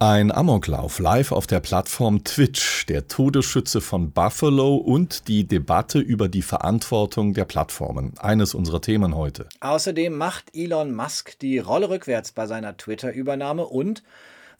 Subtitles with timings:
[0.00, 6.28] Ein Amoklauf live auf der Plattform Twitch, der Todesschütze von Buffalo und die Debatte über
[6.28, 8.16] die Verantwortung der Plattformen.
[8.18, 9.48] Eines unserer Themen heute.
[9.58, 14.04] Außerdem macht Elon Musk die Rolle rückwärts bei seiner Twitter-Übernahme und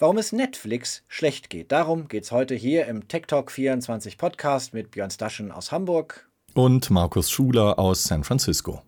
[0.01, 1.71] warum es Netflix schlecht geht.
[1.71, 6.29] Darum geht es heute hier im Tech Talk 24 Podcast mit Björn Staschen aus Hamburg
[6.55, 8.83] und Markus Schuler aus San Francisco.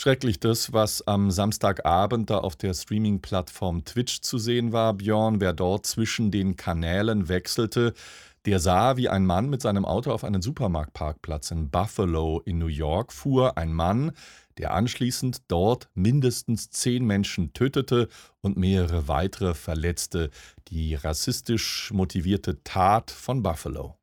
[0.00, 4.94] Schrecklich das, was am Samstagabend da auf der Streaming-Plattform Twitch zu sehen war.
[4.94, 7.94] Björn, wer dort zwischen den Kanälen wechselte,
[8.46, 12.68] der sah, wie ein Mann mit seinem Auto auf einen Supermarktparkplatz in Buffalo in New
[12.68, 13.58] York fuhr.
[13.58, 14.12] Ein Mann,
[14.56, 18.06] der anschließend dort mindestens zehn Menschen tötete
[18.40, 20.30] und mehrere weitere verletzte.
[20.68, 23.96] Die rassistisch motivierte Tat von Buffalo.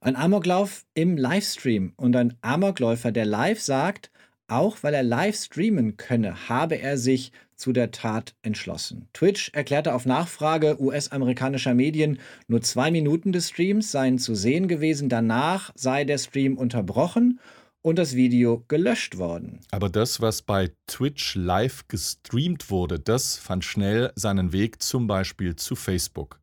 [0.00, 4.10] Ein Amoklauf im Livestream und ein Amokläufer, der live sagt,
[4.48, 9.08] auch weil er live streamen könne, habe er sich zu der Tat entschlossen.
[9.12, 12.18] Twitch erklärte auf Nachfrage US-amerikanischer Medien,
[12.48, 15.08] nur zwei Minuten des Streams seien zu sehen gewesen.
[15.08, 17.40] Danach sei der Stream unterbrochen
[17.82, 19.60] und das Video gelöscht worden.
[19.70, 25.54] Aber das, was bei Twitch live gestreamt wurde, das fand schnell seinen Weg zum Beispiel
[25.56, 26.40] zu Facebook.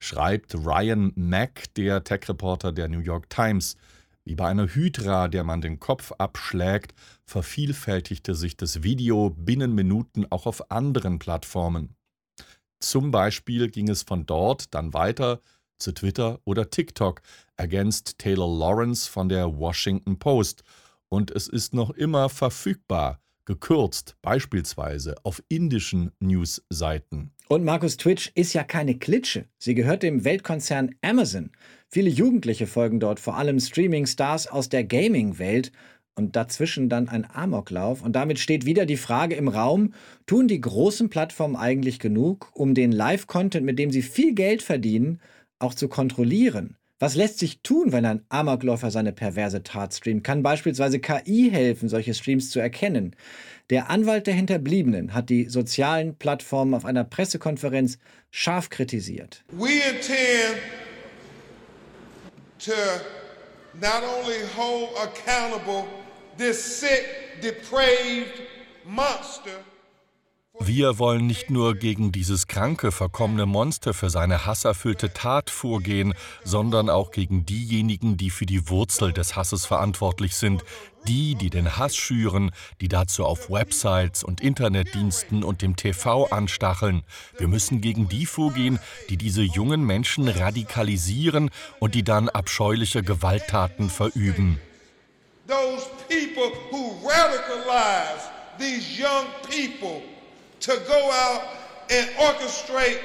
[0.00, 3.76] Schreibt Ryan Mack, der Tech-Reporter der New York Times.
[4.26, 6.94] Wie bei einer Hydra, der man den Kopf abschlägt,
[7.26, 11.94] vervielfältigte sich das Video binnen Minuten auch auf anderen Plattformen.
[12.80, 15.40] Zum Beispiel ging es von dort dann weiter
[15.78, 17.20] zu Twitter oder TikTok,
[17.56, 20.64] ergänzt Taylor Lawrence von der Washington Post.
[21.10, 27.32] Und es ist noch immer verfügbar, gekürzt, beispielsweise auf indischen Newsseiten.
[27.48, 29.46] Und Markus Twitch ist ja keine Klitsche.
[29.58, 31.50] Sie gehört dem Weltkonzern Amazon.
[31.88, 35.72] Viele Jugendliche folgen dort, vor allem Streaming-Stars aus der Gaming-Welt.
[36.16, 38.00] Und dazwischen dann ein Amoklauf.
[38.00, 39.94] Und damit steht wieder die Frage im Raum,
[40.26, 45.20] tun die großen Plattformen eigentlich genug, um den Live-Content, mit dem sie viel Geld verdienen,
[45.58, 46.76] auch zu kontrollieren?
[47.04, 50.24] Was lässt sich tun, wenn ein Amokläufer seine perverse Tat streamt?
[50.24, 53.14] Kann beispielsweise KI helfen, solche Streams zu erkennen?
[53.68, 57.98] Der Anwalt der Hinterbliebenen hat die sozialen Plattformen auf einer Pressekonferenz
[58.30, 59.44] scharf kritisiert.
[59.52, 60.56] We intend
[62.60, 62.72] to
[63.78, 65.84] not only hold accountable
[66.38, 67.04] this sick,
[67.42, 68.40] depraved
[68.86, 69.60] monster.
[70.60, 76.88] Wir wollen nicht nur gegen dieses kranke, verkommene Monster für seine hasserfüllte Tat vorgehen, sondern
[76.88, 80.64] auch gegen diejenigen, die für die Wurzel des Hasses verantwortlich sind,
[81.08, 87.02] die, die den Hass schüren, die dazu auf Websites und Internetdiensten und dem TV anstacheln.
[87.36, 88.78] Wir müssen gegen die vorgehen,
[89.10, 91.50] die diese jungen Menschen radikalisieren
[91.80, 94.60] und die dann abscheuliche Gewalttaten verüben.
[95.48, 100.13] Those people who radicalize these young people
[100.64, 101.42] to go out
[101.90, 102.98] and orchestrate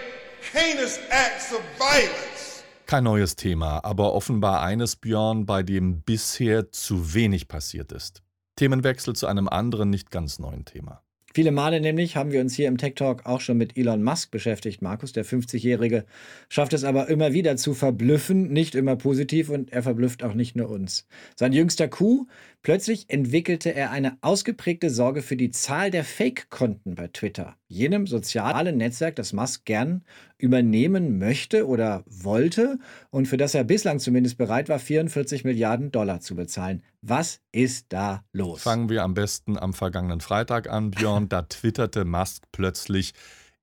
[0.53, 2.63] heinous acts of violence.
[2.85, 8.23] Kein neues Thema, aber offenbar eines, Björn, bei dem bisher zu wenig passiert ist.
[8.55, 11.03] Themenwechsel zu einem anderen, nicht ganz neuen Thema.
[11.33, 14.31] Viele Male nämlich haben wir uns hier im Tech Talk auch schon mit Elon Musk
[14.31, 14.81] beschäftigt.
[14.81, 16.05] Markus, der 50-Jährige,
[16.49, 20.55] schafft es aber immer wieder zu verblüffen, nicht immer positiv und er verblüfft auch nicht
[20.55, 21.07] nur uns.
[21.35, 22.27] Sein jüngster Coup,
[22.63, 28.77] plötzlich entwickelte er eine ausgeprägte Sorge für die Zahl der Fake-Konten bei Twitter, jenem sozialen
[28.77, 30.03] Netzwerk, das Musk gern
[30.37, 32.79] übernehmen möchte oder wollte
[33.11, 36.83] und für das er bislang zumindest bereit war, 44 Milliarden Dollar zu bezahlen.
[37.01, 38.63] Was ist da los?
[38.63, 41.29] Fangen wir am besten am vergangenen Freitag an, Björn.
[41.29, 43.13] Da twitterte Musk plötzlich,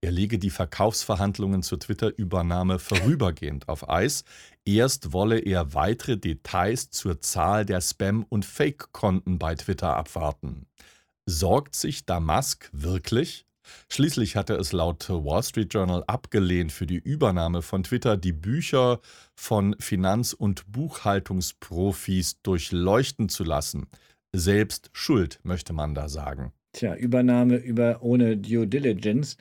[0.01, 4.23] er lege die Verkaufsverhandlungen zur Twitter-Übernahme vorübergehend auf Eis.
[4.65, 10.67] Erst wolle er weitere Details zur Zahl der Spam- und Fake-Konten bei Twitter abwarten.
[11.25, 13.47] Sorgt sich da Musk wirklich?
[13.89, 19.01] Schließlich hatte es laut Wall Street Journal abgelehnt, für die Übernahme von Twitter die Bücher
[19.35, 23.87] von Finanz- und Buchhaltungsprofis durchleuchten zu lassen.
[24.33, 26.53] Selbst schuld, möchte man da sagen.
[26.73, 29.39] Tja, Übernahme über ohne Due Diligence.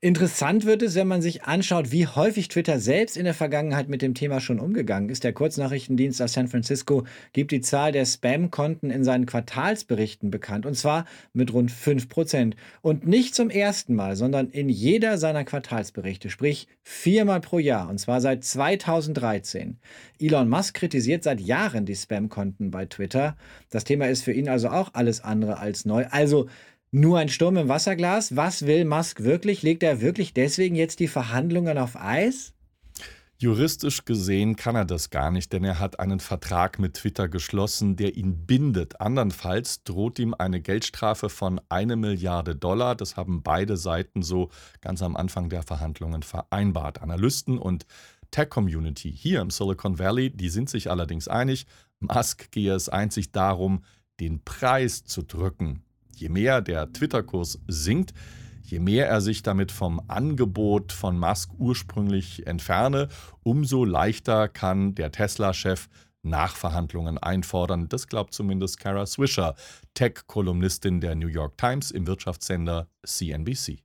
[0.00, 4.00] Interessant wird es, wenn man sich anschaut, wie häufig Twitter selbst in der Vergangenheit mit
[4.00, 5.24] dem Thema schon umgegangen ist.
[5.24, 10.66] Der Kurznachrichtendienst aus San Francisco gibt die Zahl der Spam-Konten in seinen Quartalsberichten bekannt.
[10.66, 12.54] Und zwar mit rund 5 Prozent.
[12.80, 17.88] Und nicht zum ersten Mal, sondern in jeder seiner Quartalsberichte, sprich viermal pro Jahr.
[17.88, 19.80] Und zwar seit 2013.
[20.20, 23.36] Elon Musk kritisiert seit Jahren die Spam-Konten bei Twitter.
[23.68, 26.06] Das Thema ist für ihn also auch alles andere als neu.
[26.08, 26.46] Also
[26.90, 28.36] nur ein Sturm im Wasserglas?
[28.36, 29.62] Was will Musk wirklich?
[29.62, 32.54] Legt er wirklich deswegen jetzt die Verhandlungen auf Eis?
[33.40, 37.94] Juristisch gesehen kann er das gar nicht, denn er hat einen Vertrag mit Twitter geschlossen,
[37.94, 39.00] der ihn bindet.
[39.00, 42.96] Andernfalls droht ihm eine Geldstrafe von eine Milliarde Dollar.
[42.96, 44.50] Das haben beide Seiten so
[44.80, 47.00] ganz am Anfang der Verhandlungen vereinbart.
[47.00, 47.86] Analysten und
[48.32, 51.66] Tech-Community hier im Silicon Valley, die sind sich allerdings einig,
[52.00, 53.84] Musk gehe es einzig darum,
[54.18, 55.84] den Preis zu drücken.
[56.18, 58.12] Je mehr der Twitter-Kurs sinkt,
[58.70, 63.08] Je mehr er sich damit vom Angebot von Musk ursprünglich entferne,
[63.42, 65.88] umso leichter kann der Tesla-Chef
[66.22, 67.88] Nachverhandlungen einfordern.
[67.88, 69.54] Das glaubt zumindest Kara Swisher,
[69.94, 73.78] Tech-Kolumnistin der New York Times im Wirtschaftssender CNBC.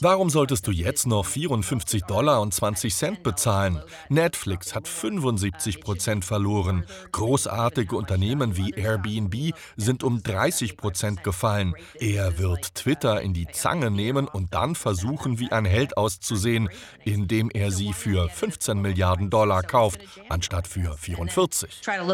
[0.00, 3.80] Warum solltest du jetzt noch 54 Dollar und 20 Cent bezahlen?
[4.08, 6.84] Netflix hat 75 Prozent verloren.
[7.12, 11.74] Großartige Unternehmen wie Airbnb sind um 30 Prozent gefallen.
[11.98, 16.68] Er wird Twitter in die Zange nehmen und dann versuchen, wie ein Held auszusehen,
[17.04, 21.80] indem er sie für 15 Milliarden Dollar kauft, anstatt für 44.
[21.80, 22.04] Try to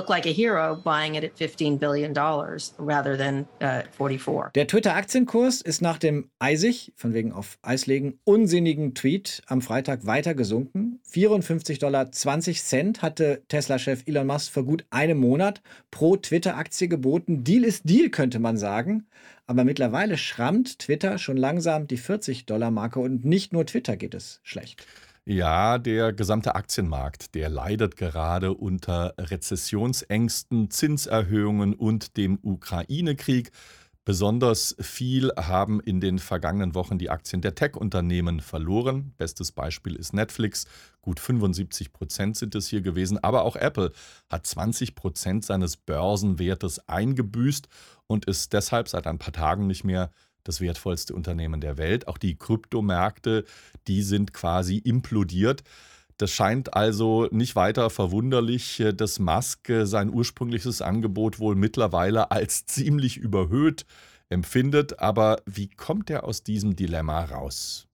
[5.17, 5.57] look like a hero buying it at 15 billion rather than 44.
[5.57, 10.07] Der Twitter-Aktienkurs ist nach dem eisig, von wegen auf Eis legen, unsinnigen Tweet am Freitag
[10.07, 11.01] weiter gesunken.
[11.11, 12.11] 54,20 Dollar
[13.03, 17.45] hatte Tesla-Chef Elon Musk vor gut einem Monat pro Twitter-Aktie geboten.
[17.45, 19.07] Deal ist Deal, könnte man sagen.
[19.47, 24.87] Aber mittlerweile schrammt Twitter schon langsam die 40-Dollar-Marke und nicht nur Twitter geht es schlecht.
[25.29, 33.51] Ja, der gesamte Aktienmarkt, der leidet gerade unter Rezessionsängsten, Zinserhöhungen und dem Ukraine-Krieg.
[34.07, 39.13] Besonders viel haben in den vergangenen Wochen die Aktien der Tech-Unternehmen verloren.
[39.19, 40.67] Bestes Beispiel ist Netflix.
[41.03, 43.19] Gut 75 Prozent sind es hier gewesen.
[43.19, 43.91] Aber auch Apple
[44.31, 47.69] hat 20 Prozent seines Börsenwertes eingebüßt
[48.07, 50.13] und ist deshalb seit ein paar Tagen nicht mehr
[50.45, 52.07] das wertvollste Unternehmen der Welt.
[52.07, 53.45] Auch die Kryptomärkte,
[53.89, 55.65] die sind quasi implodiert.
[56.19, 63.19] Das scheint also nicht weiter verwunderlich, dass Musk sein ursprüngliches Angebot wohl mittlerweile als ziemlich
[63.19, 63.85] überhöht
[64.29, 64.99] empfindet.
[65.01, 67.87] Aber wie kommt er aus diesem Dilemma raus?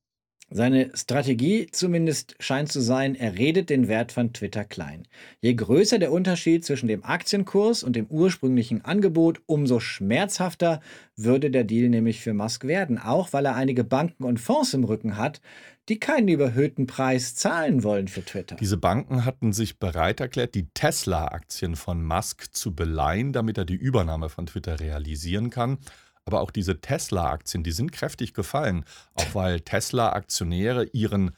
[0.54, 5.08] Seine Strategie zumindest scheint zu sein, er redet den Wert von Twitter klein.
[5.40, 10.82] Je größer der Unterschied zwischen dem Aktienkurs und dem ursprünglichen Angebot, umso schmerzhafter
[11.16, 14.84] würde der Deal nämlich für Musk werden, auch weil er einige Banken und Fonds im
[14.84, 15.40] Rücken hat,
[15.88, 18.56] die keinen überhöhten Preis zahlen wollen für Twitter.
[18.56, 23.74] Diese Banken hatten sich bereit erklärt, die Tesla-Aktien von Musk zu beleihen, damit er die
[23.74, 25.78] Übernahme von Twitter realisieren kann.
[26.24, 28.84] Aber auch diese Tesla-Aktien, die sind kräftig gefallen,
[29.14, 31.32] auch weil Tesla-Aktionäre ihren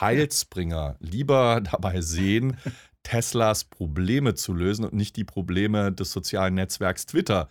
[0.00, 2.56] Heilsbringer lieber dabei sehen,
[3.02, 7.48] Teslas Probleme zu lösen und nicht die Probleme des sozialen Netzwerks Twitter.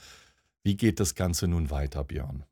[0.63, 2.43] Wie geht das Ganze nun weiter, Björn?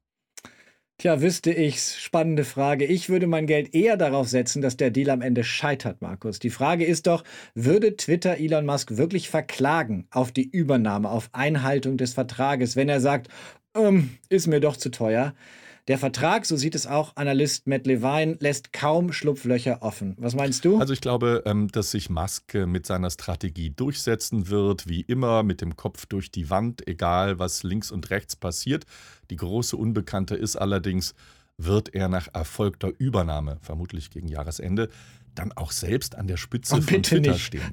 [0.97, 1.97] Tja, wüsste ich's.
[1.97, 2.85] Spannende Frage.
[2.85, 6.39] Ich würde mein Geld eher darauf setzen, dass der Deal am Ende scheitert, Markus.
[6.39, 11.97] Die Frage ist doch, würde Twitter Elon Musk wirklich verklagen auf die Übernahme, auf Einhaltung
[11.97, 13.27] des Vertrages, wenn er sagt,
[13.75, 15.33] ähm, ist mir doch zu teuer.
[15.87, 20.15] Der Vertrag, so sieht es auch Analyst Matt Levine, lässt kaum Schlupflöcher offen.
[20.17, 20.79] Was meinst du?
[20.79, 25.61] Also ich glaube, ähm, dass sich Musk mit seiner Strategie durchsetzen wird, wie immer, mit
[25.61, 28.85] dem Kopf durch die Wand, egal was links und rechts passiert.
[29.29, 31.13] Die große Unbekannte ist allerdings,
[31.57, 34.89] wird er nach erfolgter Übernahme, vermutlich gegen Jahresende,
[35.35, 37.45] dann auch selbst an der Spitze oh, von Twitter nicht.
[37.45, 37.71] stehen.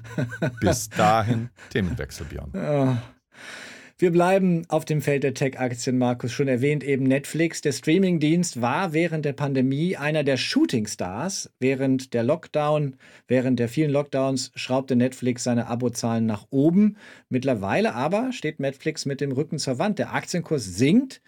[0.60, 2.52] Bis dahin Themenwechsel, Björn.
[2.54, 2.96] Oh.
[4.00, 6.32] Wir bleiben auf dem Feld der Tech-Aktien, Markus.
[6.32, 7.60] Schon erwähnt eben Netflix.
[7.60, 11.50] Der Streamingdienst war während der Pandemie einer der Shooting-Stars.
[11.58, 12.96] Während der Lockdown,
[13.28, 16.96] während der vielen Lockdowns schraubte Netflix seine Abozahlen nach oben.
[17.28, 19.98] Mittlerweile aber steht Netflix mit dem Rücken zur Wand.
[19.98, 21.20] Der Aktienkurs sinkt.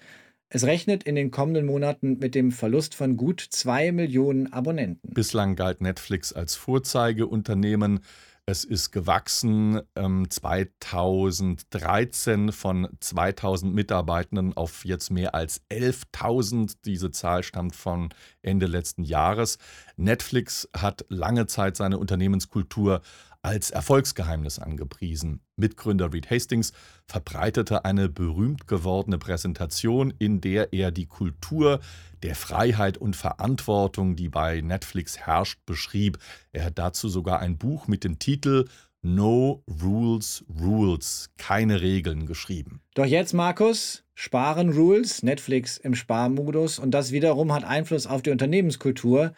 [0.49, 5.13] Es rechnet in den kommenden Monaten mit dem Verlust von gut zwei Millionen Abonnenten.
[5.13, 8.01] Bislang galt Netflix als Vorzeigeunternehmen.
[8.45, 16.75] Es ist gewachsen ähm, 2013 von 2000 Mitarbeitenden auf jetzt mehr als 11.000.
[16.85, 18.09] Diese Zahl stammt von
[18.43, 19.59] Ende letzten Jahres.
[19.97, 23.03] Netflix hat lange Zeit seine Unternehmenskultur
[23.43, 25.41] als Erfolgsgeheimnis angepriesen.
[25.57, 26.73] Mitgründer Reed Hastings
[27.07, 31.81] verbreitete eine berühmt gewordene Präsentation, in der er die Kultur
[32.23, 36.19] der Freiheit und Verantwortung, die bei Netflix herrscht, beschrieb.
[36.53, 38.67] Er hat dazu sogar ein Buch mit dem Titel
[39.05, 42.81] No Rules Rules, keine Regeln geschrieben.
[42.95, 48.31] Doch jetzt, Markus, Sparen Rules, Netflix im Sparmodus und das wiederum hat Einfluss auf die
[48.31, 49.33] Unternehmenskultur.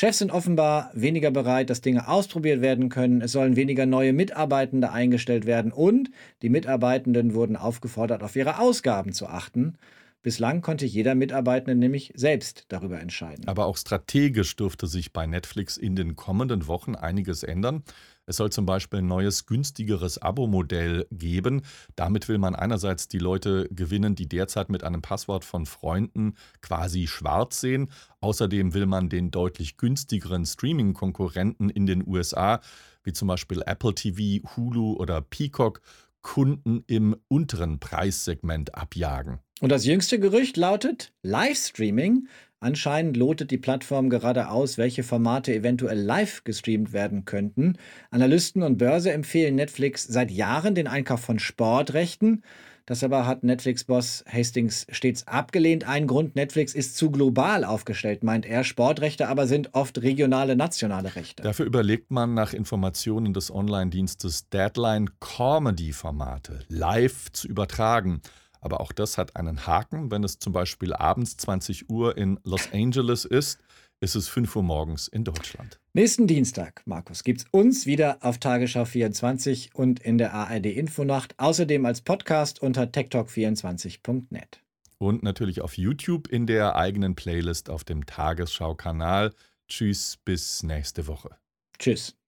[0.00, 3.20] Chefs sind offenbar weniger bereit, dass Dinge ausprobiert werden können.
[3.20, 9.12] Es sollen weniger neue Mitarbeitende eingestellt werden und die Mitarbeitenden wurden aufgefordert, auf ihre Ausgaben
[9.12, 9.74] zu achten.
[10.22, 13.48] Bislang konnte jeder Mitarbeitende nämlich selbst darüber entscheiden.
[13.48, 17.82] Aber auch strategisch dürfte sich bei Netflix in den kommenden Wochen einiges ändern.
[18.26, 21.62] Es soll zum Beispiel ein neues, günstigeres Abo-Modell geben.
[21.96, 27.06] Damit will man einerseits die Leute gewinnen, die derzeit mit einem Passwort von Freunden quasi
[27.06, 27.90] schwarz sehen.
[28.20, 32.60] Außerdem will man den deutlich günstigeren Streaming-Konkurrenten in den USA,
[33.04, 35.80] wie zum Beispiel Apple TV, Hulu oder Peacock,
[36.22, 39.38] Kunden im unteren Preissegment abjagen.
[39.60, 42.28] Und das jüngste Gerücht lautet, Livestreaming
[42.62, 47.78] Anscheinend lotet die Plattform gerade aus, welche Formate eventuell live gestreamt werden könnten.
[48.10, 52.42] Analysten und Börse empfehlen Netflix seit Jahren den Einkauf von Sportrechten.
[52.90, 55.84] Das aber hat Netflix-Boss Hastings stets abgelehnt.
[55.84, 58.64] Ein Grund, Netflix ist zu global aufgestellt, meint er.
[58.64, 61.44] Sportrechte aber sind oft regionale, nationale Rechte.
[61.44, 68.22] Dafür überlegt man nach Informationen des Online-Dienstes Deadline Comedy-Formate live zu übertragen.
[68.60, 70.10] Aber auch das hat einen Haken.
[70.10, 73.60] Wenn es zum Beispiel abends 20 Uhr in Los Angeles ist,
[74.00, 75.78] ist es 5 Uhr morgens in Deutschland.
[75.92, 81.38] Nächsten Dienstag, Markus, gibt es uns wieder auf Tagesschau 24 und in der ARD Infonacht,
[81.38, 84.62] außerdem als Podcast unter techtalk24.net.
[84.98, 89.32] Und natürlich auf YouTube in der eigenen Playlist auf dem Tagesschau-Kanal.
[89.68, 91.30] Tschüss, bis nächste Woche.
[91.78, 92.19] Tschüss.